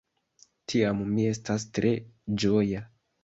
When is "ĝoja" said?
2.45-2.83